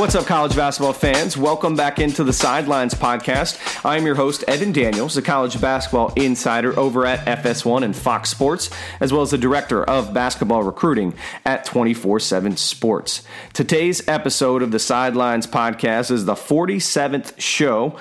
[0.00, 1.36] What's up, college basketball fans?
[1.36, 3.84] Welcome back into the Sidelines podcast.
[3.84, 8.70] I'm your host, Evan Daniels, a college basketball insider over at FS1 and Fox Sports,
[9.00, 11.12] as well as the director of basketball recruiting
[11.44, 13.24] at 24 7 Sports.
[13.52, 17.94] Today's episode of the Sidelines podcast is the 47th show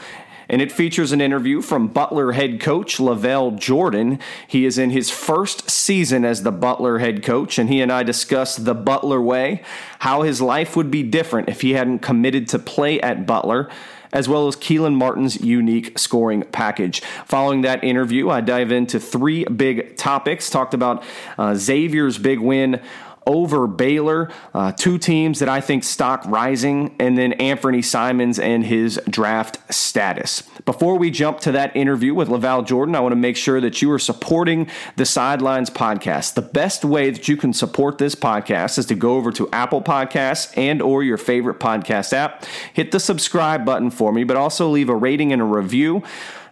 [0.50, 4.20] and it features an interview from Butler head coach LaVall Jordan.
[4.47, 8.04] He is in his first season as the Butler head coach, and he and I
[8.04, 9.61] discuss the Butler way,
[10.00, 13.69] how his life would be different if he hadn't committed to play at Butler
[14.11, 17.02] as well as Kelan Martin's unique scoring package.
[17.25, 20.50] Following that interview, I dive into three big topics.
[20.50, 21.04] Talked about
[21.38, 22.82] uh, Xavier's big win
[23.29, 24.29] over Baylor.
[24.54, 29.60] Uh, two teams that I think stock rising, and then Anfernee Simons and his draft
[29.74, 30.42] status.
[30.65, 33.81] Before we jump to that interview with LaVall Jordan, I want to make sure that
[33.81, 36.33] you are supporting the Sidelines podcast.
[36.33, 39.81] The best way that you can support this podcast is to go over to Apple
[39.81, 42.45] Podcasts and or your favorite podcast app.
[42.73, 46.03] Hit the subscribe button for me, but also leave a rating and a review.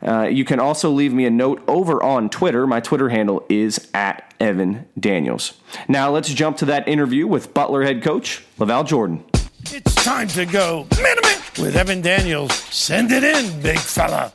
[0.01, 2.67] Uh, you can also leave me a note over on Twitter.
[2.67, 5.53] My Twitter handle is at Evan Daniels.
[5.87, 9.23] Now let's jump to that interview with Butler head coach LaVall Jordan.
[9.71, 12.53] It's time to go minute with Evan Daniels.
[12.53, 14.31] Send it in, big fella.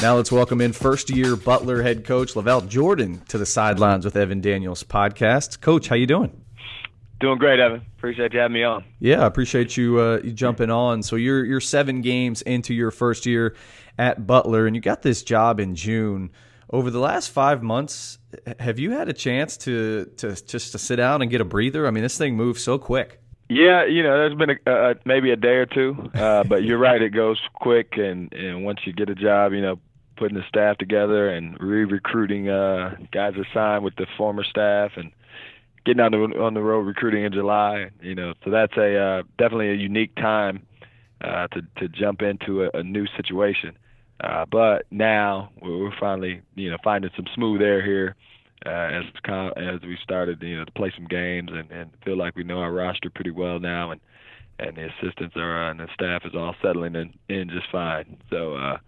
[0.00, 4.16] Now let's welcome in first year Butler head coach LaVall Jordan to the Sidelines with
[4.16, 5.60] Evan Daniels podcast.
[5.60, 6.42] Coach, how you doing?
[7.20, 7.86] Doing great, Evan.
[7.98, 8.84] Appreciate you having me on.
[8.98, 11.04] Yeah, I appreciate you, uh, you jumping on.
[11.04, 13.54] So you're you're seven games into your first year
[13.98, 16.30] at Butler, and you got this job in June.
[16.70, 18.18] Over the last five months,
[18.58, 21.86] have you had a chance to to just to sit down and get a breather?
[21.86, 23.20] I mean, this thing moves so quick.
[23.48, 26.78] Yeah, you know, there's been a, uh, maybe a day or two, uh, but you're
[26.78, 29.78] right, it goes quick, and and once you get a job, you know,
[30.16, 35.10] putting the staff together and re-recruiting uh, guys assigned with the former staff and
[35.84, 37.90] getting on the on the road recruiting in July.
[38.00, 40.66] You know, so that's a uh, definitely a unique time
[41.20, 43.76] uh, to to jump into a, a new situation.
[44.20, 48.14] Uh, but now we're finally you know finding some smooth air here
[48.66, 49.04] uh, as
[49.56, 52.58] as we started you know to play some games and, and feel like we know
[52.58, 54.00] our roster pretty well now and
[54.58, 58.16] and the assistants are uh, and the staff is all settling in, in just fine.
[58.30, 58.78] So uh,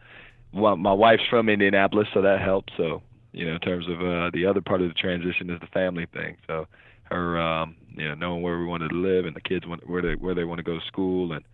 [0.53, 2.73] well, my wife's from Indianapolis, so that helps.
[2.77, 3.03] So
[3.33, 6.07] you know in terms of uh, the other part of the transition is the family
[6.13, 6.37] thing.
[6.47, 6.67] So
[7.05, 10.03] her um, you know knowing where we wanted to live and the kids want, where
[10.03, 11.45] they where they want to go to school and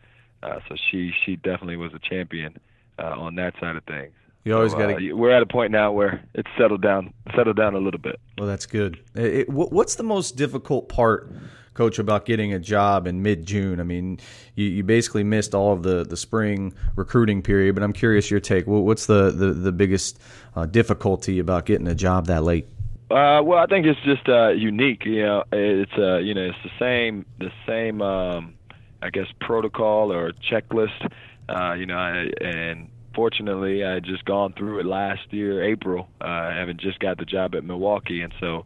[0.42, 2.58] uh, so she she definitely was a champion
[3.00, 4.12] uh, on that side of things.
[4.44, 5.12] You always so, got to.
[5.12, 8.18] Uh, we're at a point now where it's settled down, settled down a little bit.
[8.38, 8.98] Well, that's good.
[9.14, 11.30] It, what's the most difficult part,
[11.74, 13.80] Coach, about getting a job in mid-June?
[13.80, 14.18] I mean,
[14.54, 18.40] you, you basically missed all of the, the spring recruiting period, but I'm curious your
[18.40, 18.66] take.
[18.66, 20.18] What's the the, the biggest
[20.56, 22.66] uh, difficulty about getting a job that late?
[23.10, 25.04] Uh, well, I think it's just uh, unique.
[25.04, 28.54] You know, it's uh, you know, it's the same the same um,
[29.02, 31.12] I guess protocol or checklist.
[31.50, 36.08] Uh, you know, I, and fortunately, I had just gone through it last year, April.
[36.20, 38.64] Uh, I haven't just got the job at Milwaukee, and so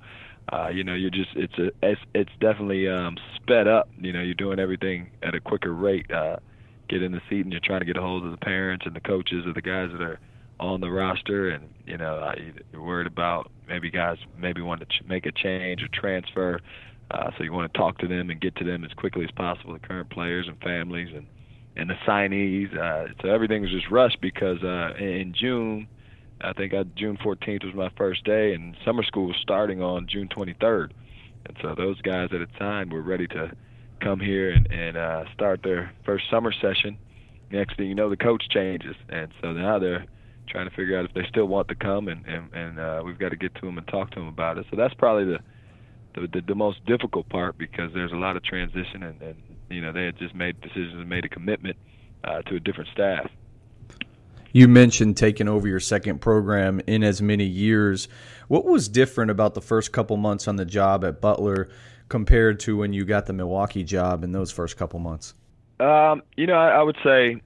[0.53, 3.89] uh, you know, you're just it's a it's, it's definitely um, sped up.
[3.99, 6.11] You know, you're doing everything at a quicker rate.
[6.11, 6.37] Uh,
[6.89, 8.95] get in the seat, and you're trying to get a hold of the parents and
[8.95, 10.21] the coaches of the guys that are
[10.61, 12.33] on the roster, and you know
[12.73, 16.61] you're worried about maybe guys maybe want to ch- make a change or transfer,
[17.11, 19.31] uh, so you want to talk to them and get to them as quickly as
[19.31, 21.27] possible, the current players and families and
[21.77, 22.77] and the signees.
[22.77, 25.89] Uh, so everything was just rushed because uh, in June,
[26.41, 30.07] I think I, June 14th was my first day, and summer school was starting on
[30.09, 30.91] June 23rd,
[31.47, 33.53] and so those guys at the time were ready to
[34.01, 36.99] come here and, and uh, start their first summer session.
[37.51, 40.07] Next thing you know, the coach changes, and so now they're
[40.49, 43.19] trying to figure out if they still want to come, and and, and uh, we've
[43.19, 44.67] got to get to them and talk to them about it.
[44.71, 45.39] So that's probably the
[46.15, 49.37] the, the, the most difficult part because there's a lot of transition, and, and
[49.71, 51.77] you know they had just made decisions and made a commitment
[52.25, 53.31] uh, to a different staff.
[54.53, 58.07] You mentioned taking over your second program in as many years.
[58.47, 61.69] What was different about the first couple months on the job at Butler
[62.09, 65.35] compared to when you got the Milwaukee job in those first couple months?
[65.81, 67.41] Um, you know, I, I would say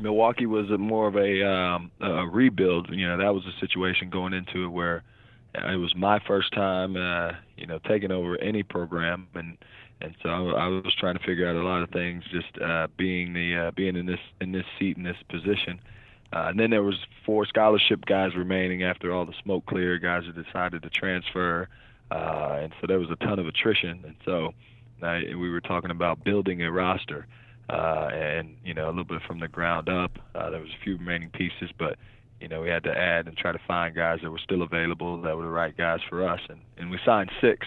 [0.00, 2.88] Milwaukee was a more of a, um, a rebuild.
[2.90, 5.02] You know, that was a situation going into it where
[5.54, 9.58] it was my first time, uh, you know, taking over any program, and
[10.02, 12.88] and so I, I was trying to figure out a lot of things, just uh,
[12.96, 15.80] being the uh, being in this in this seat in this position.
[16.32, 16.96] Uh, and then there was
[17.26, 21.68] four scholarship guys remaining after all the smoke cleared, guys who decided to transfer,
[22.10, 24.02] uh, and so there was a ton of attrition.
[24.04, 24.54] And so
[25.02, 27.26] uh, we were talking about building a roster
[27.68, 30.12] uh, and you know a little bit from the ground up.
[30.34, 31.96] There was a few remaining pieces, but
[32.40, 35.20] you know we had to add and try to find guys that were still available
[35.22, 37.66] that were the right guys for us, and and we signed six.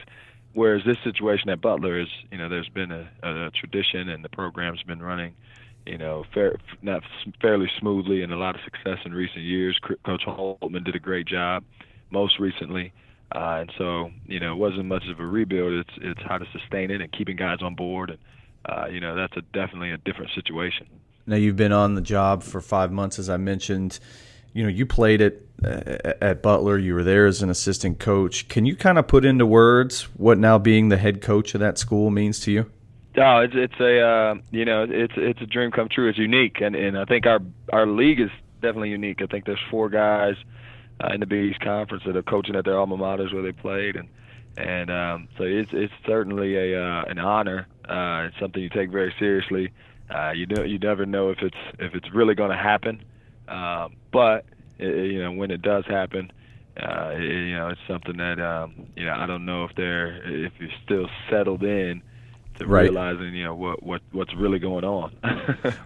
[0.55, 4.29] Whereas this situation at Butler is, you know, there's been a, a, tradition and the
[4.29, 5.35] program's been running,
[5.85, 7.03] you know, fair, not
[7.41, 9.79] fairly smoothly and a lot of success in recent years.
[10.03, 11.63] Coach Holtmann did a great job
[12.09, 12.93] most recently.
[13.33, 15.73] Uh, and so, you know, it wasn't much of a rebuild.
[15.73, 18.19] It's it's how to sustain it and keeping guys on board, and
[18.65, 20.87] uh, you know, that's a definitely a different situation.
[21.25, 23.99] Now you've been on the job for five months, as I mentioned.
[24.55, 26.77] You know, you played it uh, at Butler.
[26.77, 28.47] You were there as an assistant coach.
[28.47, 31.77] Can you kind of put into words what now being the head coach of that
[31.77, 32.71] school means to you?
[33.17, 36.07] Oh, it's it's a uh, you know it's it's a dream come true.
[36.07, 37.41] It's unique, and and I think our
[37.73, 38.29] our league is
[38.61, 39.21] definitely unique.
[39.21, 40.35] I think there's four guys
[41.03, 43.51] uh, in the Big East Conference that are coaching at their alma maters where they
[43.51, 44.07] played, and
[44.55, 47.67] and um, so it's it's certainly a uh, an honor.
[47.83, 49.71] Uh, it's something you take very seriously.
[50.09, 53.03] Uh, you know you never know if it's if it's really going to happen,
[53.47, 54.45] um, but
[54.77, 56.31] it, you know when it does happen,
[56.77, 60.17] uh, it, you know it's something that um, you know I don't know if they're
[60.45, 62.01] if you're still settled in
[62.57, 62.83] to right.
[62.83, 65.11] realizing you know what what what's really going on.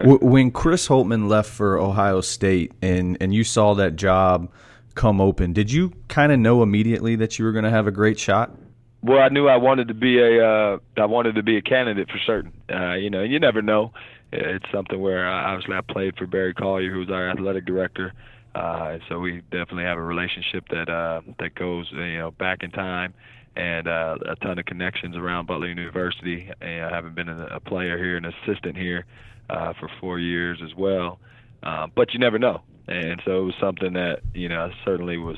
[0.20, 4.50] when Chris Holtmann left for Ohio State and and you saw that job
[4.94, 5.52] come open.
[5.52, 8.54] Did you kind of know immediately that you were going to have a great shot?
[9.02, 12.10] Well, I knew I wanted to be a uh, I wanted to be a candidate
[12.10, 12.52] for certain.
[12.70, 13.92] Uh, you know, you never know.
[14.32, 18.12] It's something where uh, obviously I played for Barry Collier, who's our athletic director,
[18.54, 22.70] uh, so we definitely have a relationship that uh, that goes you know back in
[22.70, 23.14] time,
[23.56, 26.50] and uh, a ton of connections around Butler University.
[26.60, 29.06] And I haven't been a player here, an assistant here
[29.48, 31.18] uh, for four years as well.
[31.62, 35.36] Uh, but you never know and so it was something that you know certainly was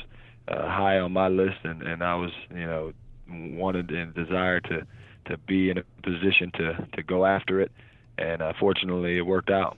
[0.48, 2.92] uh, high on my list, and and I was you know
[3.28, 4.86] wanted and desired to
[5.30, 7.70] to be in a position to to go after it,
[8.19, 9.76] and uh, fortunately it worked out.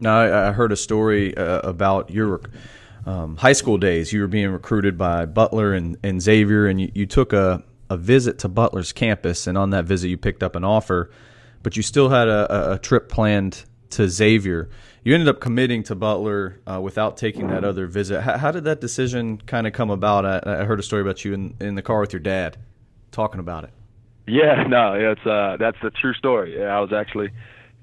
[0.00, 2.40] Now I, I heard a story uh, about your.
[3.06, 6.90] Um, high school days, you were being recruited by Butler and, and Xavier, and you,
[6.94, 9.46] you took a, a visit to Butler's campus.
[9.46, 11.10] And on that visit, you picked up an offer,
[11.62, 14.70] but you still had a, a trip planned to Xavier
[15.04, 18.22] you ended up committing to Butler uh, without taking that other visit.
[18.22, 20.24] How, how did that decision kind of come about?
[20.24, 22.56] I, I, heard a story about you in, in the car with your dad
[23.12, 23.70] talking about it.
[24.26, 26.58] Yeah, no, it's uh, that's the true story.
[26.58, 27.28] Yeah, I was actually,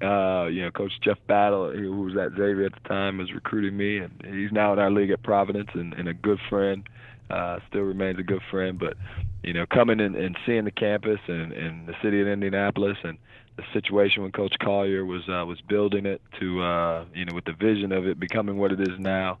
[0.02, 3.76] uh, you know, Coach Jeff Battle, who was at Xavier at the time, was recruiting
[3.76, 6.88] me, and he's now in our league at Providence and, and a good friend.
[7.30, 8.94] Uh, still remains a good friend, but
[9.42, 13.16] you know, coming in and seeing the campus and, and the city of Indianapolis and
[13.56, 17.44] the situation when Coach Collier was uh, was building it to uh, you know with
[17.44, 19.38] the vision of it becoming what it is now.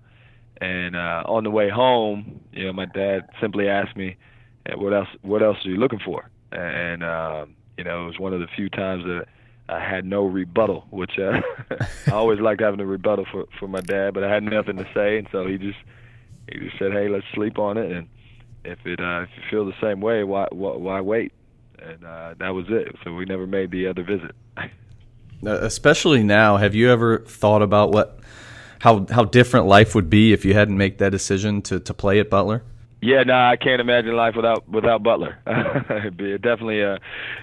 [0.60, 4.16] And uh, on the way home, you know, my dad simply asked me,
[4.76, 5.08] "What else?
[5.22, 8.46] What else are you looking for?" And uh, you know, it was one of the
[8.54, 9.26] few times that
[9.68, 11.40] I had no rebuttal, which uh,
[12.06, 14.88] I always liked having a rebuttal for for my dad, but I had nothing to
[14.94, 15.78] say, and so he just
[16.50, 18.08] he just said, "Hey, let's sleep on it, and
[18.64, 21.32] if it uh, if you feel the same way, why why, why wait?"
[21.84, 22.94] and uh, that was it.
[23.04, 24.34] So we never made the other visit.
[25.44, 28.20] Especially now, have you ever thought about what
[28.80, 32.20] how how different life would be if you hadn't made that decision to to play
[32.20, 32.62] at Butler?
[33.04, 35.36] Yeah, no, I can't imagine life without without Butler.
[35.90, 36.98] It'd be definitely, uh,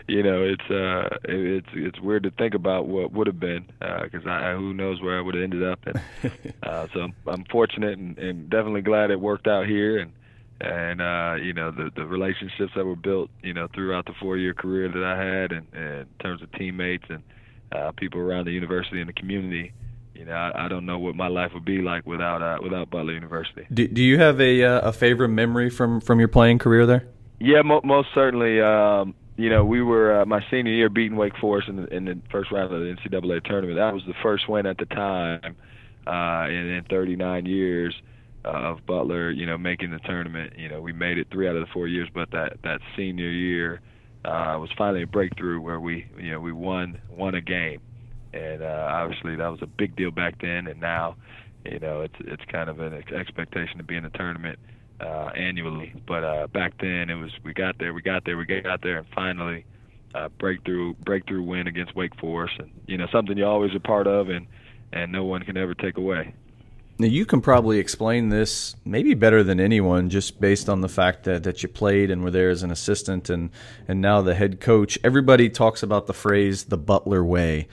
[0.07, 4.25] you know, it's uh, it's it's weird to think about what would have been because
[4.25, 5.79] uh, I who knows where I would have ended up.
[5.85, 6.01] And
[6.63, 9.99] uh, so I'm, I'm fortunate and, and definitely glad it worked out here.
[9.99, 10.13] And
[10.61, 14.37] and uh, you know the the relationships that were built, you know, throughout the four
[14.37, 17.21] year career that I had, and, and in terms of teammates and
[17.73, 19.73] uh, people around the university and the community.
[20.19, 22.89] You know, I, I don't know what my life would be like without uh, without
[22.89, 23.65] Butler University.
[23.73, 27.07] Do, do you have a uh, a favorite memory from from your playing career there?
[27.39, 28.59] Yeah, mo- most certainly.
[28.59, 32.03] Um, you know, we were uh, my senior year beating Wake Forest in the, in
[32.03, 33.77] the first round of the NCAA tournament.
[33.77, 35.55] That was the first win at the time
[36.05, 37.95] uh, in, in 39 years
[38.43, 40.55] uh, of Butler, you know, making the tournament.
[40.57, 43.29] You know, we made it three out of the four years, but that that senior
[43.29, 43.79] year
[44.25, 47.79] uh, was finally a breakthrough where we, you know, we won won a game,
[48.33, 50.67] and uh, obviously that was a big deal back then.
[50.67, 51.15] And now,
[51.65, 54.59] you know, it's it's kind of an expectation to be in the tournament
[54.99, 55.93] uh, annually.
[56.07, 58.97] But uh, back then it was we got there, we got there, we got there,
[58.97, 59.65] and finally.
[60.15, 64.07] Uh, breakthrough breakthrough win against Wake Forest, and you know something you're always a part
[64.07, 64.47] of, and
[64.91, 66.33] and no one can ever take away.
[66.99, 71.23] Now you can probably explain this maybe better than anyone, just based on the fact
[71.23, 73.51] that, that you played and were there as an assistant and
[73.87, 74.99] and now the head coach.
[75.01, 77.69] Everybody talks about the phrase "the Butler way."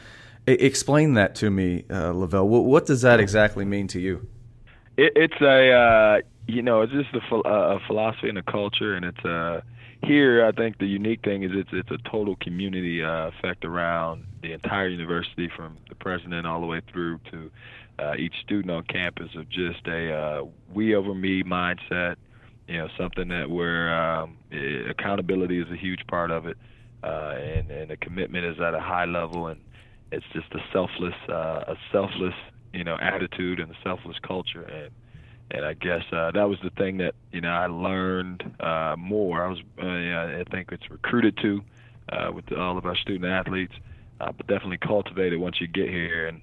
[0.47, 2.47] Explain that to me, uh, LaVall.
[2.47, 4.29] What, what, does that exactly mean to you?
[4.97, 9.05] It, it's a uh, you know it's just a, a, philosophy and a culture, and
[9.05, 9.61] it's a uh,
[10.05, 10.47] here.
[10.47, 14.53] I think the unique thing is it's it's a total community uh, effect around the
[14.53, 17.51] entire university, from the president all the way through to
[17.99, 22.17] uh, each student on campus of just a uh, we over me mindset.
[22.69, 24.37] you know something that where um,
[24.89, 26.57] accountability is a huge part of it,
[27.03, 29.61] uh, and and the commitment is at a high level, and
[30.13, 32.35] it's just a selfless uh, a selfless
[32.73, 34.91] you know attitude and a selfless culture, and
[35.51, 39.45] and I guess uh, that was the thing that you know I learned uh, more.
[39.45, 41.63] I was uh, I think it's recruited to
[42.11, 43.75] uh, with all of our student athletes,
[44.21, 46.41] uh, but definitely cultivated once you get here and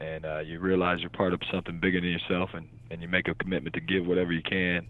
[0.00, 3.28] and uh, you realize you're part of something bigger than yourself, and and you make
[3.28, 4.86] a commitment to give whatever you can,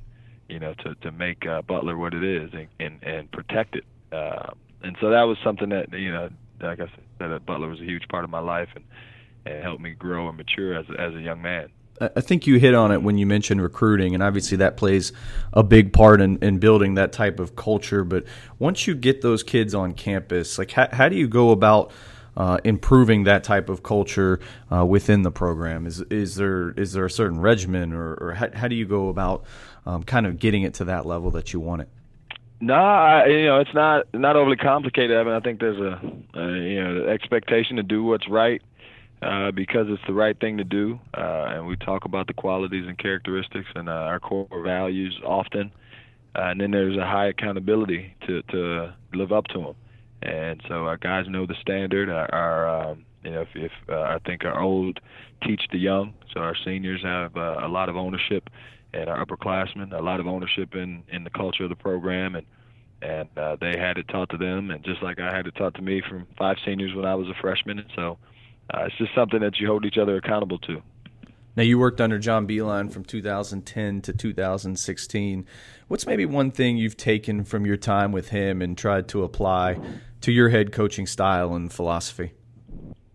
[0.49, 3.85] you know, to to make uh, Butler what it is and and, and protect it.
[4.13, 4.51] Uh,
[4.83, 6.31] and so that was something that you know,
[6.63, 8.85] like I said, that Butler was a huge part of my life and
[9.47, 11.71] and helped me grow and mature as as a young man.
[12.01, 15.13] I think you hit on it when you mentioned recruiting, and obviously that plays
[15.53, 18.05] a big part in, in building that type of culture.
[18.05, 18.25] But
[18.59, 21.91] once you get those kids on campus, like how, how do you go about
[22.39, 24.41] uh, improving that type of culture
[24.73, 25.87] uh, within the program?
[25.87, 29.11] Is is there is there a certain regimen, or, or how, how do you go
[29.11, 29.45] about
[29.85, 31.89] um, kind of getting it to that level that you want it?
[32.61, 35.17] No, I, you know it's not not overly complicated.
[35.17, 36.01] I mean, I think there's a,
[36.39, 38.61] a you know expectation to do what's right
[39.23, 42.87] uh, because it's the right thing to do, uh, and we talk about the qualities
[42.87, 45.73] and characteristics and uh, our core values often.
[46.37, 49.75] Uh, and then there's a high accountability to to live up to them,
[50.23, 52.11] and so our guys know the standard.
[52.11, 55.01] Our, our um, you know, if, if uh, I think our old
[55.47, 58.49] teach the young, so our seniors have uh, a lot of ownership,
[58.93, 62.47] and our upperclassmen a lot of ownership in in the culture of the program, and
[63.03, 65.75] and uh, they had it taught to them, and just like I had it taught
[65.75, 68.19] to me from five seniors when I was a freshman, and so
[68.73, 70.83] uh, it's just something that you hold each other accountable to.
[71.57, 75.47] Now, you worked under John Beilein from 2010 to 2016.
[75.89, 79.79] What's maybe one thing you've taken from your time with him and tried to apply
[80.21, 82.33] to your head coaching style and philosophy?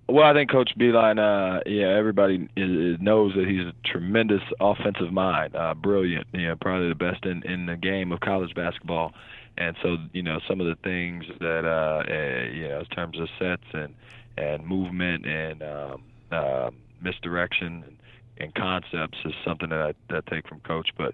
[0.07, 5.11] Well, I think Coach Beilein, uh, yeah, everybody is, knows that he's a tremendous offensive
[5.11, 9.13] mind, uh, brilliant, you know, probably the best in, in the game of college basketball.
[9.57, 13.19] And so, you know, some of the things that, uh, uh, you know, in terms
[13.19, 13.93] of sets and
[14.37, 16.69] and movement and um, uh,
[17.01, 17.97] misdirection and,
[18.37, 20.89] and concepts is something that I, that I take from Coach.
[20.97, 21.13] But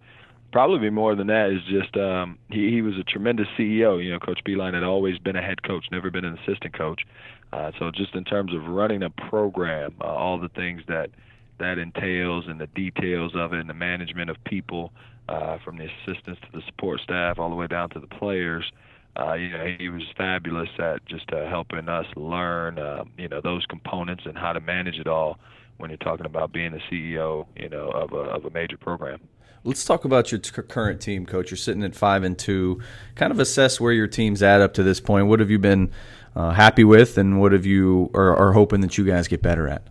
[0.51, 4.03] probably more than that is just um, he, he was a tremendous CEO.
[4.03, 7.01] You know, Coach Beilein had always been a head coach, never been an assistant coach.
[7.53, 11.09] Uh, so just in terms of running a program, uh, all the things that
[11.59, 14.91] that entails and the details of it and the management of people,
[15.29, 18.71] uh, from the assistants to the support staff all the way down to the players
[19.19, 23.41] uh, you know, he was fabulous at just uh, helping us learn, uh, you know,
[23.41, 25.37] those components and how to manage it all
[25.77, 29.19] when you're talking about being the CEO, you know, of a, of a major program.
[29.63, 31.51] Let's talk about your t- current team, coach.
[31.51, 32.81] You're sitting at five and two.
[33.15, 35.27] Kind of assess where your team's at up to this point.
[35.27, 35.91] What have you been
[36.35, 39.67] uh, happy with, and what have you are, are hoping that you guys get better
[39.67, 39.87] at?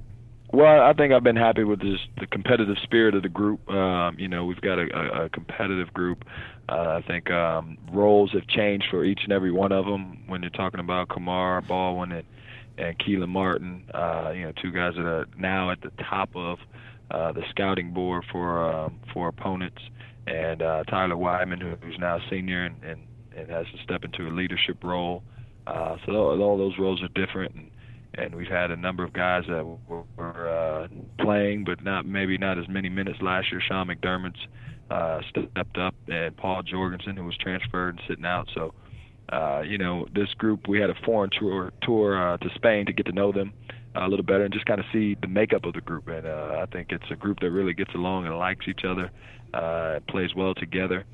[0.52, 3.70] Well, I think I've been happy with this, the competitive spirit of the group.
[3.70, 6.24] Um, you know, we've got a, a, competitive group.
[6.68, 10.24] Uh, I think um, roles have changed for each and every one of them.
[10.26, 12.26] When you're talking about Kamar Baldwin and
[12.78, 16.58] and Kelan Martin, uh, you know, two guys that are now at the top of
[17.10, 19.82] uh, the scouting board for um, for opponents,
[20.26, 23.00] and uh, Tyler Wideman, who, who's now a senior and, and
[23.36, 25.22] and has to step into a leadership role.
[25.66, 27.54] Uh, so all, those roles are different.
[27.54, 27.70] And,
[28.14, 30.88] and we've had a number of guys that were, were uh,
[31.22, 33.62] playing, but not maybe not as many minutes last year.
[33.66, 34.40] Sean McDermott's
[34.90, 38.48] uh, stepped up, and Paul Jorgensen, who was transferred and sitting out.
[38.54, 38.74] So,
[39.32, 42.92] uh, you know, this group we had a foreign tour tour uh, to Spain to
[42.92, 43.52] get to know them
[43.94, 46.08] a little better and just kind of see the makeup of the group.
[46.08, 49.10] And uh, I think it's a group that really gets along and likes each other,
[49.54, 51.04] uh, plays well together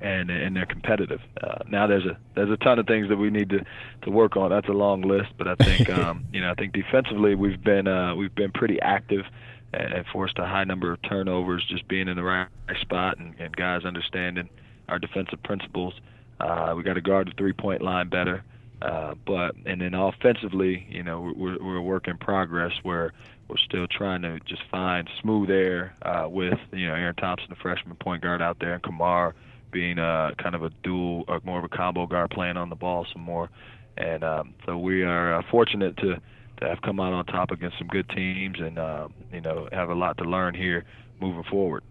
[0.00, 1.20] and and they're competitive.
[1.42, 3.64] Uh, now there's a there's a ton of things that we need to
[4.02, 4.50] to work on.
[4.50, 7.88] That's a long list, but I think um, you know I think defensively we've been
[7.88, 9.24] uh, we've been pretty active
[9.72, 12.48] and forced a high number of turnovers, just being in the right
[12.80, 14.48] spot and, and guys understanding
[14.88, 15.94] our defensive principles.
[16.40, 18.42] Uh, we got to guard the three point line better.
[18.80, 23.12] Uh, but and then offensively, you know, we're, we're a work in progress where
[23.48, 27.56] we're still trying to just find smooth air uh, with you know Aaron Thompson, the
[27.56, 29.34] freshman point guard out there, and Kamar
[29.70, 32.76] being a kind of a dual, or more of a combo guard, playing on the
[32.76, 33.50] ball some more.
[33.96, 36.20] And um, so we are uh, fortunate to
[36.60, 39.90] to have come out on top against some good teams, and uh, you know have
[39.90, 40.84] a lot to learn here
[41.20, 41.82] moving forward.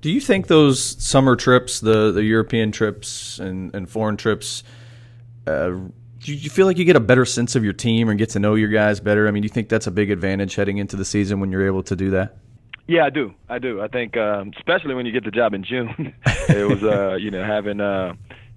[0.00, 4.62] Do you think those summer trips, the the European trips and, and foreign trips,
[5.46, 5.70] uh,
[6.20, 8.38] do you feel like you get a better sense of your team and get to
[8.38, 9.28] know your guys better?
[9.28, 11.66] I mean, do you think that's a big advantage heading into the season when you're
[11.66, 12.36] able to do that?
[12.88, 13.34] Yeah, I do.
[13.48, 13.80] I do.
[13.80, 16.14] I think, um, especially when you get the job in June,
[16.48, 18.12] it was, uh, you know, having, uh,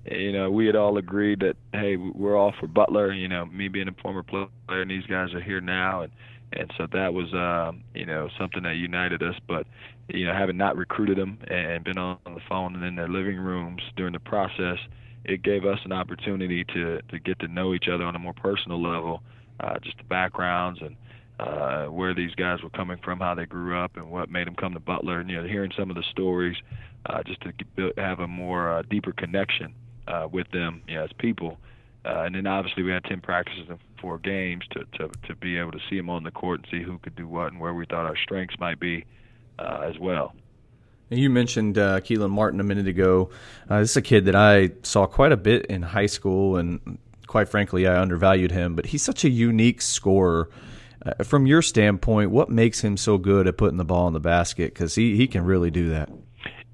[0.05, 3.11] you know, we had all agreed that, hey, we're all for Butler.
[3.11, 6.11] You know, me being a former player, and these guys are here now, and
[6.53, 9.35] and so that was um, you know something that united us.
[9.47, 9.67] But
[10.07, 13.37] you know, having not recruited them and been on the phone and in their living
[13.37, 14.77] rooms during the process,
[15.25, 18.33] it gave us an opportunity to to get to know each other on a more
[18.33, 19.21] personal level,
[19.59, 20.95] uh, just the backgrounds and
[21.39, 24.55] uh, where these guys were coming from, how they grew up, and what made them
[24.55, 25.19] come to Butler.
[25.19, 26.57] And you know, hearing some of the stories,
[27.05, 29.73] uh, just to have a more uh, deeper connection
[30.07, 31.57] uh, with them you know, as people.
[32.05, 35.57] Uh, and then obviously we had 10 practices and four games to, to to be
[35.57, 37.73] able to see them on the court and see who could do what and where
[37.73, 39.03] we thought our strengths might be
[39.59, 40.33] uh, as well.
[41.11, 43.31] And you mentioned uh, Kelan Martin a minute ago.
[43.69, 46.99] Uh, this is a kid that I saw quite a bit in high school, and
[47.25, 48.75] quite frankly, I undervalued him.
[48.75, 50.49] But he's such a unique scorer.
[51.05, 54.19] Uh, from your standpoint, what makes him so good at putting the ball in the
[54.19, 54.73] basket?
[54.73, 56.09] Because he, he can really do that.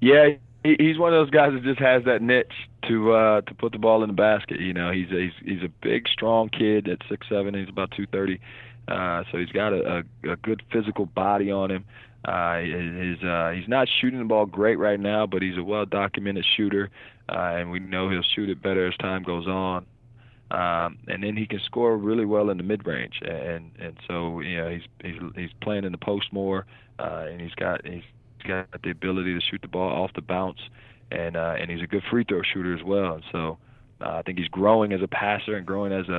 [0.00, 0.30] Yeah,
[0.64, 2.52] he's one of those guys that just has that niche
[2.88, 4.60] to uh, to put the ball in the basket.
[4.60, 7.54] You know, he's a, he's he's a big, strong kid at six seven.
[7.54, 8.40] He's about two thirty,
[8.88, 11.84] uh, so he's got a, a, a good physical body on him.
[12.24, 15.86] Uh, his, uh, he's not shooting the ball great right now, but he's a well
[15.86, 16.90] documented shooter,
[17.28, 19.86] uh, and we know he'll shoot it better as time goes on.
[20.50, 24.40] Um, and then he can score really well in the mid range, and and so
[24.40, 26.66] you know he's he's he's playing in the post more,
[27.00, 28.04] uh, and he's got he's
[28.46, 30.60] got the ability to shoot the ball off the bounce,
[31.10, 33.14] and uh, and he's a good free throw shooter as well.
[33.14, 33.58] And so
[34.00, 36.14] uh, I think he's growing as a passer and growing as a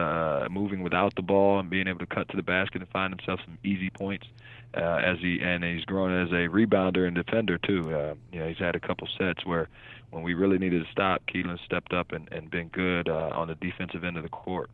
[0.45, 3.17] uh, moving without the ball and being able to cut to the basket and find
[3.17, 4.27] himself some easy points.
[4.75, 7.95] Uh, as he and he's growing as a rebounder and defender too.
[7.95, 9.69] Uh, you know, he's had a couple sets where
[10.11, 13.47] when we really needed to stop, Kelan stepped up and, and been good uh, on
[13.47, 14.69] the defensive end of the court.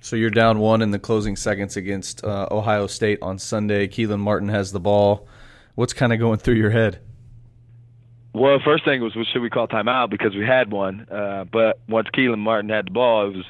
[0.00, 3.86] So you're down one in the closing seconds against uh, Ohio State on Sunday.
[3.86, 5.28] Kelan Martin has the ball.
[5.74, 7.00] What's kind of going through your head?
[8.32, 11.06] Well, first thing was, well, should we call timeout because we had one?
[11.10, 13.46] Uh, but once Kelan Martin had the ball, it was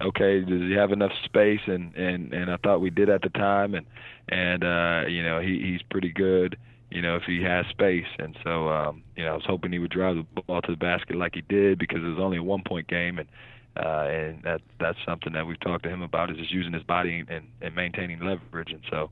[0.00, 0.40] okay.
[0.40, 1.60] Does he have enough space?
[1.66, 3.74] And and and I thought we did at the time.
[3.74, 3.86] And
[4.28, 6.56] and uh, you know he he's pretty good.
[6.92, 8.06] You know if he has space.
[8.18, 10.76] And so um, you know I was hoping he would drive the ball to the
[10.76, 13.28] basket like he did because it was only a one point game and.
[13.74, 16.82] Uh, and that that's something that we've talked to him about is just using his
[16.82, 18.70] body and, and maintaining leverage.
[18.70, 19.08] And so,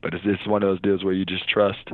[0.00, 1.88] but it's just one of those deals where you just trust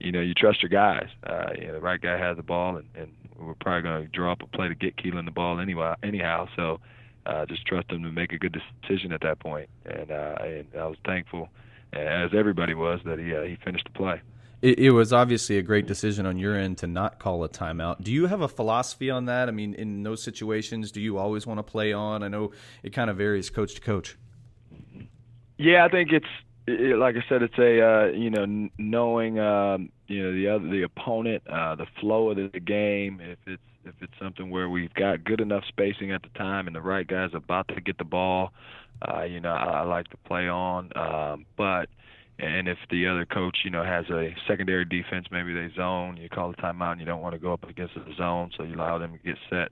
[0.00, 1.08] you know, you trust your guys.
[1.24, 4.08] Uh, you know, the right guy has the ball, and, and we're probably going to
[4.08, 6.48] draw up a play to get Kelan the ball anyway, anyhow.
[6.56, 6.80] So
[7.26, 9.68] uh, just trust him to make a good decision at that point.
[9.84, 11.48] And, uh, and I was thankful,
[11.92, 14.20] as everybody was, that he uh, he finished the play.
[14.60, 18.02] It, it, was obviously a great decision on your end to not call a timeout.
[18.02, 19.48] Do you have a philosophy on that?
[19.48, 22.24] I mean, in those situations, do you always want to play on?
[22.24, 22.50] I know
[22.82, 24.16] it kind of varies coach to coach.
[25.58, 26.26] Yeah, I think it's
[26.68, 30.68] it, like I said, it's a uh, you know knowing um, you know the other
[30.68, 33.20] the opponent, uh, the flow of the, game.
[33.20, 36.76] If it's if it's something where we've got good enough spacing at the time and
[36.76, 38.52] the right guy's about to get the ball,
[39.06, 40.90] uh, you know I, I like to play on.
[40.96, 41.88] Um, but
[42.38, 46.28] and if the other coach you know has a secondary defense, maybe they zone, you
[46.28, 48.74] call a timeout and you don't want to go up against the zone, so you
[48.74, 49.70] allow them to get set.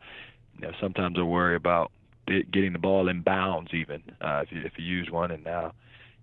[0.59, 1.93] You know sometimes I worry about
[2.27, 5.73] getting the ball in bounds even uh, if you if you use one and now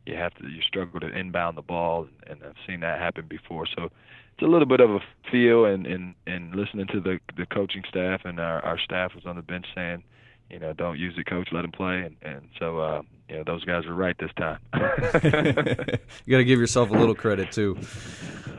[0.06, 3.66] you have to you struggle to inbound the ball, and I've seen that happen before.
[3.66, 5.00] So it's a little bit of a
[5.32, 9.26] feel, and and and listening to the the coaching staff and our our staff was
[9.26, 10.04] on the bench saying,
[10.50, 13.44] you know, don't use it, coach, let him play, and and so uh, you know
[13.46, 14.60] those guys were right this time.
[14.74, 17.78] you got to give yourself a little credit too.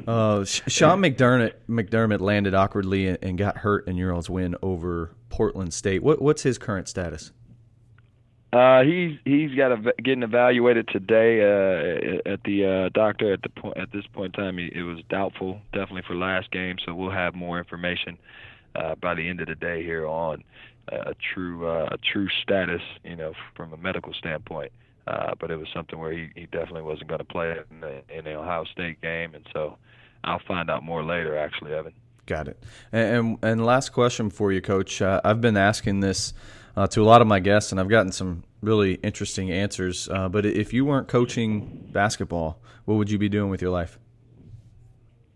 [0.07, 5.73] Uh, Sean McDermott McDermott landed awkwardly and got hurt in your all's win over Portland
[5.73, 6.03] State.
[6.03, 7.33] What what's his current status?
[8.53, 13.33] Uh, he's he's got a, getting evaluated today uh, at the uh, doctor.
[13.33, 16.51] At the point at this point in time, he, it was doubtful, definitely for last
[16.53, 16.77] game.
[16.87, 18.17] So we'll have more information
[18.77, 20.45] uh, by the end of the day here on
[20.89, 24.73] a true uh, a true status, you know, from a medical standpoint.
[25.07, 28.03] Uh, but it was something where he, he definitely wasn't going to play in the,
[28.09, 29.77] in the Ohio State game, and so
[30.25, 31.37] I'll find out more later.
[31.37, 31.93] Actually, Evan.
[32.27, 32.63] Got it.
[32.91, 35.03] And and, last question for you, Coach.
[35.03, 36.33] Uh, I've been asking this
[36.75, 40.09] uh, to a lot of my guests, and I've gotten some really interesting answers.
[40.09, 43.99] Uh, but if you weren't coaching basketball, what would you be doing with your life?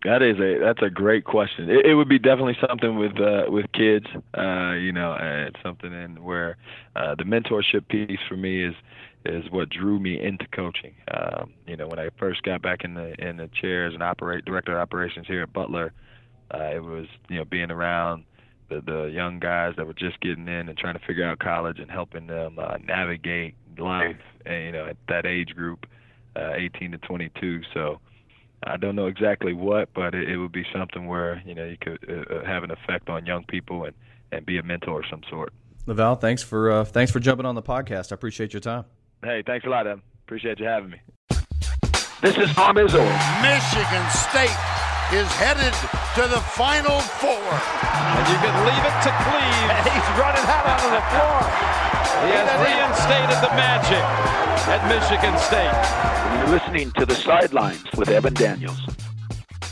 [0.05, 1.69] That is a that's a great question.
[1.69, 4.05] It, it would be definitely something with uh, with kids.
[4.37, 6.57] Uh, you know, it's something in where
[6.95, 8.75] uh, the mentorship piece for me is
[9.25, 10.93] is what drew me into coaching.
[11.13, 14.01] Um, you know, when I first got back in the in the chair as an
[14.01, 15.91] operate director of operations here at Butler,
[16.53, 18.23] uh, it was you know being around
[18.69, 21.79] the the young guys that were just getting in and trying to figure out college
[21.79, 25.85] and helping them uh, navigate life, and, you know, at that age group,
[26.35, 27.61] uh, 18 to 22.
[27.73, 27.99] So
[28.63, 31.77] I don't know exactly what, but it, it would be something where you know you
[31.79, 33.95] could uh, uh have an effect on young people and
[34.31, 35.53] and be a mentor of some sort.
[35.87, 38.11] LaVall, thanks for uh, thanks for jumping on the podcast.
[38.11, 38.85] I appreciate your time.
[39.23, 40.01] Hey, thanks a lot, Em.
[40.25, 41.01] Appreciate you having me.
[42.21, 43.03] This is Tom Izzo.
[43.41, 44.57] Michigan State
[45.13, 45.73] is headed
[46.15, 47.29] to the Final Four.
[47.29, 49.69] And you can leave it to Cleve.
[49.69, 51.39] And he's running out onto the floor.
[52.25, 54.03] He has reinstated the magic
[54.67, 55.69] at Michigan State.
[56.39, 58.79] You're listening to the sidelines with Evan Daniels.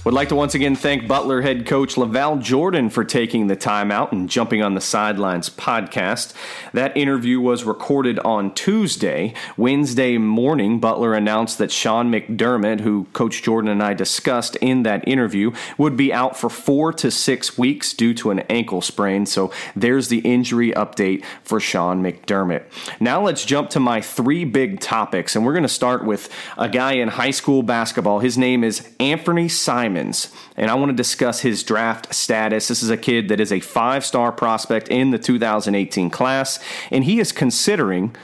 [0.07, 3.91] Would like to once again thank Butler head coach LaVall Jordan for taking the time
[3.91, 6.33] out and jumping on the Sidelines podcast.
[6.71, 9.33] That interview was recorded on Tuesday.
[9.57, 15.05] Wednesday morning, Butler announced that Sean McDermott, who Coach Jordan and I discussed in that
[15.05, 19.25] interview, would be out for four to six weeks due to an ankle sprain.
[19.25, 22.63] So there's the injury update for Sean McDermott.
[23.01, 26.69] Now let's jump to my three big topics, and we're going to start with a
[26.69, 28.19] guy in high school basketball.
[28.19, 32.67] His name is Anfernee Simon and I want to discuss his draft status.
[32.67, 36.59] This is a kid that is a five star prospect in the 2018 class,
[36.91, 38.15] and he is considering.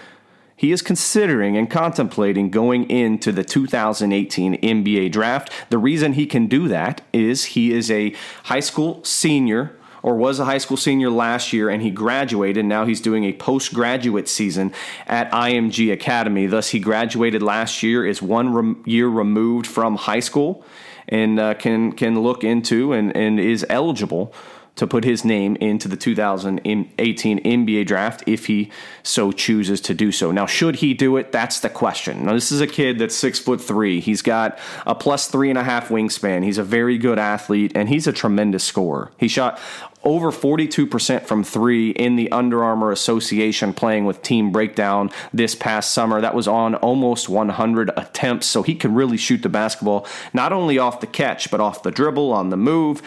[0.55, 5.51] He is considering and contemplating going into the 2018 NBA draft.
[5.69, 10.39] The reason he can do that is he is a high school senior or was
[10.39, 12.65] a high school senior last year and he graduated.
[12.65, 14.71] Now he's doing a postgraduate season
[15.07, 16.45] at IMG Academy.
[16.45, 20.63] Thus, he graduated last year, is one rem- year removed from high school
[21.07, 24.33] and uh, can can look into and, and is eligible
[24.75, 28.71] to put his name into the 2018 NBA draft if he
[29.03, 30.31] so chooses to do so.
[30.31, 31.31] Now, should he do it?
[31.31, 32.25] That's the question.
[32.25, 33.99] Now, this is a kid that's six foot three.
[33.99, 36.43] He's got a plus three and a half wingspan.
[36.43, 39.11] He's a very good athlete, and he's a tremendous scorer.
[39.17, 39.59] He shot
[40.03, 45.91] over 42% from three in the Under Armour Association playing with Team Breakdown this past
[45.91, 46.19] summer.
[46.19, 50.77] That was on almost 100 attempts, so he can really shoot the basketball not only
[50.77, 53.01] off the catch, but off the dribble, on the move.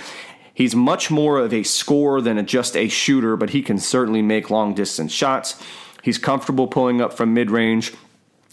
[0.57, 4.23] He's much more of a scorer than a, just a shooter, but he can certainly
[4.23, 5.62] make long distance shots.
[6.03, 7.92] He's comfortable pulling up from mid range.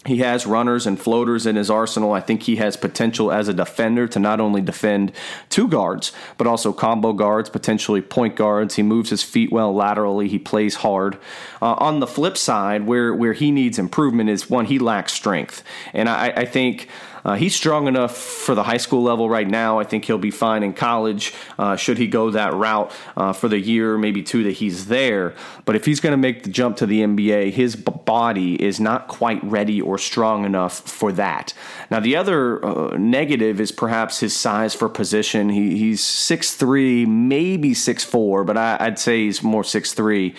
[0.04, 2.12] He has runners and floaters in his arsenal.
[2.12, 5.12] I think he has potential as a defender to not only defend
[5.48, 8.74] two guards, but also combo guards, potentially point guards.
[8.74, 10.28] He moves his feet well laterally.
[10.28, 11.16] He plays hard.
[11.62, 15.64] Uh, on the flip side, where, where he needs improvement is one, he lacks strength.
[15.94, 16.90] And I, I think
[17.24, 19.78] uh, he's strong enough for the high school level right now.
[19.78, 23.48] I think he'll be fine in college uh, should he go that route uh, for
[23.48, 25.34] the year, maybe two that he's there.
[25.64, 29.08] But if he's going to make the jump to the NBA, his body is not
[29.08, 31.54] quite ready or strong enough for that.
[31.90, 35.48] Now, the other uh, negative is perhaps his size for position.
[35.48, 40.34] He, he's 6'3, maybe 6'4, but I, I'd say he's more 6'3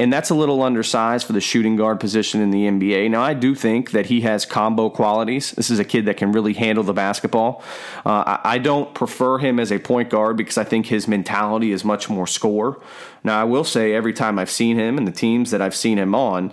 [0.00, 3.10] and that's a little undersized for the shooting guard position in the NBA.
[3.10, 5.50] Now, I do think that he has combo qualities.
[5.50, 7.62] This is a kid that can really handle the basketball.
[8.06, 11.70] Uh, I, I don't prefer him as a point guard because I think his mentality
[11.70, 12.80] is much more score.
[13.24, 15.98] Now, I will say every time I've seen him and the teams that I've seen
[15.98, 16.50] him on,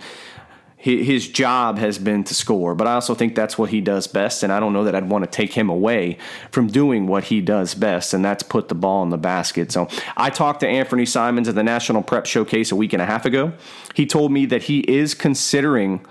[0.96, 4.42] his job has been to score, but I also think that's what he does best,
[4.42, 6.18] and I don't know that I'd want to take him away
[6.50, 9.70] from doing what he does best, and that's put the ball in the basket.
[9.70, 13.06] So I talked to Anfernee Simons at the National Prep Showcase a week and a
[13.06, 13.52] half ago.
[13.94, 16.04] He told me that he is considering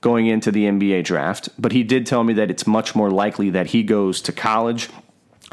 [0.00, 3.50] going into the NBA draft, but he did tell me that it's much more likely
[3.50, 4.88] that he goes to college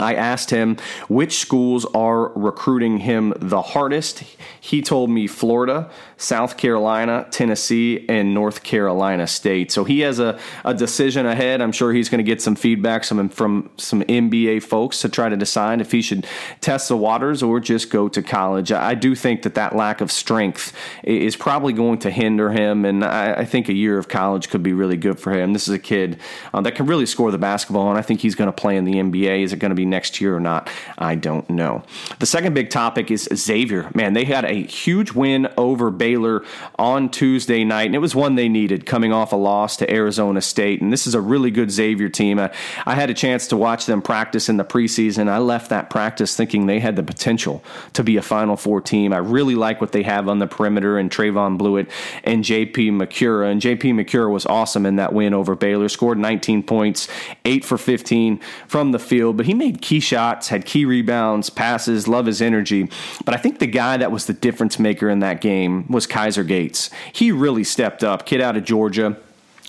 [0.02, 4.24] I asked him which schools are recruiting him the hardest.
[4.60, 9.72] He told me Florida, South Carolina, Tennessee, and North Carolina State.
[9.72, 11.62] So he has a, a decision ahead.
[11.62, 15.30] I'm sure he's going to get some feedback some, from some NBA folks to try
[15.30, 16.28] to decide if he should
[16.60, 18.72] test the waters or just go to college.
[18.72, 23.04] I do think that that lack of strength is probably going to hinder him, and
[23.04, 25.54] I, I think a year of college could be really good for him.
[25.54, 26.20] This is a kid
[26.54, 28.86] uh, that can really score the basketball, and I think he's going to play in
[28.86, 29.44] the NBA.
[29.44, 30.68] Is it going to be next year or not?
[30.98, 31.84] I don't know.
[32.18, 33.92] The second big topic is Xavier.
[33.94, 36.44] Man, they had a huge win over Baylor
[36.80, 40.42] on Tuesday night, and it was one they needed coming off a loss to Arizona
[40.42, 40.82] State.
[40.82, 42.40] And this is a really good Xavier team.
[42.40, 42.52] I,
[42.86, 45.28] I had a chance to watch them practice in the preseason.
[45.28, 49.14] I left that practice thinking they had the potential to be a Final Four team.
[49.14, 51.90] I really like what they have on the perimeter and Trevon Bluiett
[52.24, 53.52] and JP Macura.
[53.52, 57.08] And JP Macura was awesome in that win over Baylor, scored 19 points,
[57.46, 62.08] 8 for 15 from the field, but he made key shots, had key rebounds, passes,
[62.08, 62.90] love his energy.
[63.26, 66.44] But I think the guy that was the difference maker in that game was Kaiser
[66.44, 66.90] Gates.
[67.14, 68.26] He really stepped up.
[68.26, 69.18] Kid out of Georgia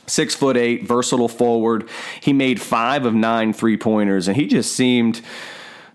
[0.06, 1.88] six foot eight, versatile forward.
[2.20, 5.20] He made five of nine three pointers, and he just seemed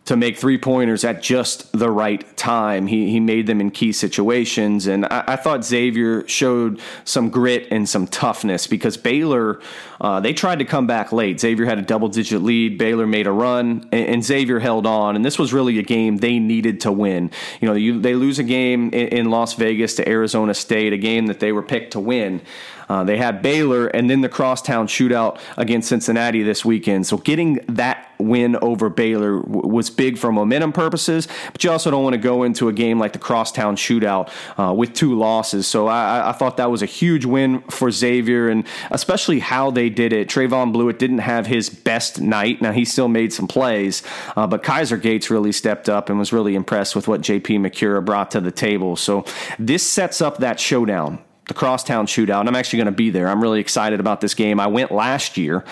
[0.07, 2.87] to make three pointers at just the right time.
[2.87, 4.87] He, he made them in key situations.
[4.87, 9.59] And I, I thought Xavier showed some grit and some toughness because Baylor,
[9.99, 11.41] uh, they tried to come back late.
[11.41, 12.77] Xavier had a double digit lead.
[12.77, 15.17] Baylor made a run, and, and, Xavier held on.
[15.17, 17.29] And this was really a game they needed to win.
[17.59, 20.97] You know, you, they lose a game in, in Las Vegas to Arizona State, a
[20.97, 22.41] game that they were picked to win.
[22.89, 27.05] Uh, they had Baylor and then the crosstown shootout against Cincinnati this weekend.
[27.07, 31.91] So getting that win over Baylor w- was big for momentum purposes, but you also
[31.91, 35.67] don't want to go into a game like the crosstown shootout uh, with two losses.
[35.67, 39.89] So I, I, thought that was a huge win for Xavier, and especially how they
[39.89, 40.29] did it.
[40.29, 42.61] Trevon Bluiett didn't have his best night.
[42.61, 44.03] Now he still made some plays,
[44.35, 47.59] uh, but Kaiser Gates really stepped up and was really impressed with what J.P.
[47.59, 48.95] Macura brought to the table.
[48.95, 49.25] So
[49.59, 53.27] this sets up that showdown the Crosstown Shootout, and I'm actually going to be there.
[53.27, 54.59] I'm really excited about this game.
[54.59, 55.63] I went last year.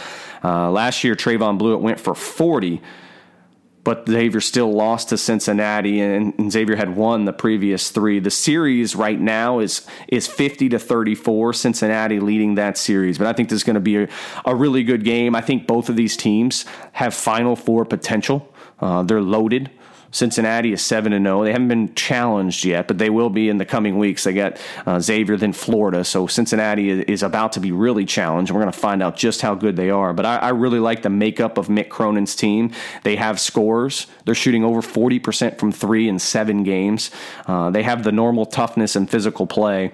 [0.43, 2.81] Uh, last year, Trevon Bluiett went for 40,
[3.83, 8.19] but Xavier still lost to Cincinnati, and, and, Xavier had won the previous three.
[8.19, 11.53] The series right now is is 50 to 34.
[11.53, 14.09] Cincinnati leading that series, but I think this is going to be a,
[14.45, 15.35] a really good game.
[15.35, 18.51] I think both of these teams have Final Four potential.
[18.79, 19.71] Uh, they're loaded.
[20.11, 21.41] Cincinnati is seven and zero.
[21.41, 21.43] Oh.
[21.43, 24.23] They haven't been challenged yet, but they will be in the coming weeks.
[24.23, 26.03] They got uh, Xavier, then Florida.
[26.03, 28.51] So Cincinnati is about to be really challenged.
[28.51, 30.13] We're going to find out just how good they are.
[30.13, 32.71] But I, I really like the makeup of Mick Cronin's team.
[33.03, 34.07] They have scores.
[34.25, 37.11] They're shooting over forty percent from three in seven games.
[37.45, 39.91] Uh, they have the normal toughness and physical play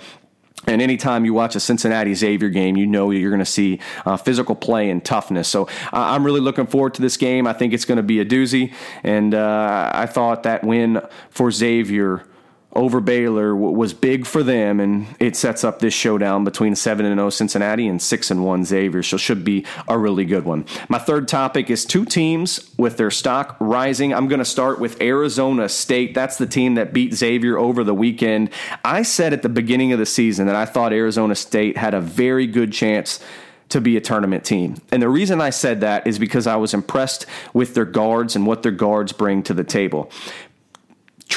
[0.68, 4.18] and anytime you watch a Cincinnati Xavier game, you know you're going to see uh,
[4.18, 5.48] physical play and toughness.
[5.48, 7.48] So uh, I'm really looking forward to this game.
[7.48, 8.74] I think it's going to be a doozy.
[9.04, 12.24] And uh, I thought that win for Xavier
[12.74, 17.18] over Baylor was big for them, and it sets up this showdown between seven and
[17.18, 19.04] zero Cincinnati and six and one Xavier.
[19.04, 20.66] So should be a really good one.
[20.88, 24.14] My third topic is two teams with their stock rising.
[24.14, 26.14] I'm going to start with Arizona State.
[26.14, 28.50] That's the team that beat Xavier over the weekend.
[28.86, 32.02] I said at the beginning of the season that I thought Arizona State had a
[32.02, 33.20] very good chance
[33.72, 34.76] to be a tournament team.
[34.92, 38.46] And the reason I said that is because I was impressed with their guards and
[38.46, 40.12] what their guards bring to the table.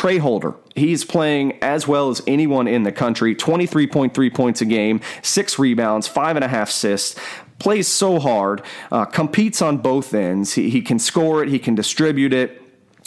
[0.05, 5.01] Tra Holder, he's playing as well as anyone in the country 23.3 points a game,
[5.23, 7.19] six rebounds, five and a half assists.
[7.59, 8.61] Plays so hard,
[8.93, 10.53] uh, competes on both ends.
[10.53, 12.64] He, he can score it, he can distribute it.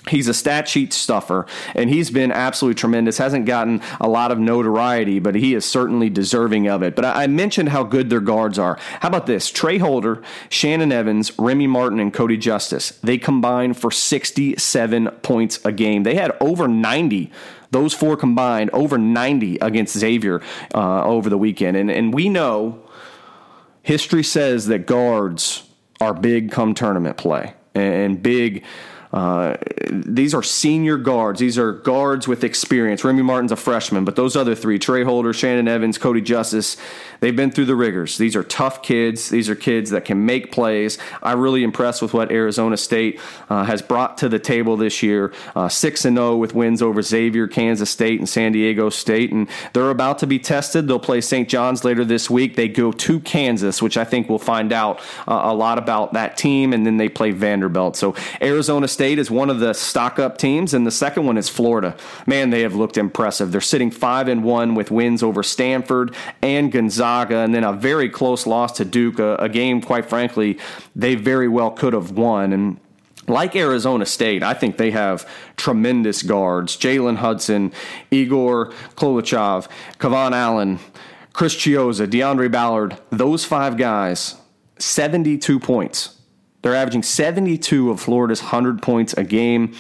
[0.10, 3.18] He's a stat sheet stuffer, and he's been absolutely tremendous.
[3.18, 6.96] Hasn't gotten a lot of notoriety, but he is certainly deserving of it.
[6.96, 8.78] But I mentioned how good their guards are.
[9.02, 9.50] How about this?
[9.50, 12.92] Tra Holder, Shannon Evans, Remy Martin, and Kodi Justice.
[13.04, 16.04] They combine for 67 points a game.
[16.04, 17.32] They had over 90
[17.72, 20.42] those four combined over 90 against Xavier
[20.74, 21.76] uh, over the weekend.
[21.76, 22.82] And, and we know
[23.84, 25.68] history says that guards
[26.00, 28.64] are big come tournament play and big
[29.14, 29.56] uh,
[29.90, 31.40] these are senior guards.
[31.40, 33.04] These are guards with experience.
[33.04, 36.78] Remy Martin's a freshman, but those other three, Tra Holder, Shannon Evans, Kodi Justice,
[37.22, 38.18] they've been through the rigors.
[38.18, 39.30] These are tough kids.
[39.30, 40.98] These are kids that can make plays.
[41.24, 45.34] I'm really impressed with what Arizona State uh, has brought to the table this year.
[45.56, 49.32] Uh, 6 and 0 with wins over Xavier, Kansas State, and San Diego State.
[49.32, 50.88] And they're about to be tested.
[50.88, 51.48] They'll play St.
[51.48, 52.56] John's later this week.
[52.56, 56.36] They go to Kansas, which I think we'll find out uh, a lot about that
[56.36, 56.74] team.
[56.74, 57.96] And then they play Vanderbilt.
[57.96, 61.96] So Arizona is one of the stock up teams, and the second one is Florida.
[62.26, 63.52] Man, they have looked impressive.
[63.52, 68.10] They're sitting five and one with wins over Stanford and Gonzaga, and then a very
[68.10, 70.58] close loss to Duke, a, a game, quite frankly,
[70.96, 72.54] they very well could have won.
[72.54, 72.80] And
[73.28, 76.78] like Arizona State, I think they have tremendous guards.
[76.78, 77.74] Jalen Hudson,
[78.12, 79.68] Egor Koulechov,
[80.00, 80.80] KeVaughn Allen,
[81.34, 84.36] Chris Chiozza, Deaundrae Ballard, those five guys,
[84.80, 86.17] 72 points
[86.62, 89.76] they're averaging 72 of Florida's 100 points a game.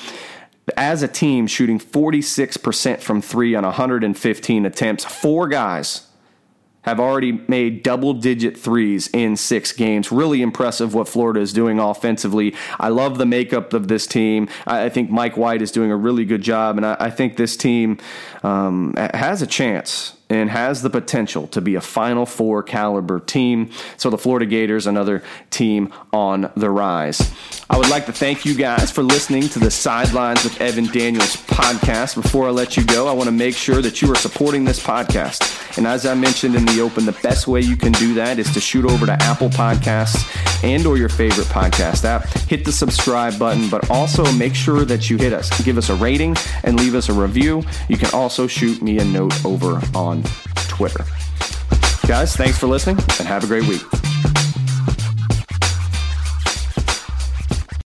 [0.75, 5.05] As a team, shooting 46% from three on 115 attempts.
[5.05, 6.07] Four guys
[6.87, 10.11] have already made double digit threes in six games.
[10.11, 12.55] Really impressive what Florida is doing offensively.
[12.79, 14.47] I love the makeup of this team.
[14.65, 17.97] I think Mike White is doing a really good job, and I think this team
[18.43, 23.69] um, has a chance and has the potential to be a Final Four caliber team.
[23.97, 27.31] So the Florida Gators, another team on the rise.
[27.69, 31.35] I would like to thank you guys for listening to the Sidelines with Evan Daniels
[31.35, 32.15] podcast.
[32.21, 34.81] Before I let you go, I want to make sure that you are supporting this
[34.81, 35.77] podcast.
[35.77, 38.51] And as I mentioned in the open, the best way you can do that is
[38.53, 40.25] to shoot over to Apple Podcasts
[40.63, 42.27] and or your favorite podcast app.
[42.47, 45.49] Hit the subscribe button, but also make sure that you hit us.
[45.61, 47.63] Give us a rating and leave us a review.
[47.89, 49.79] You can also shoot me a note over
[50.17, 50.23] on
[50.67, 51.05] Twitter.
[52.07, 54.06] Guys, thanks for listening and have a great week.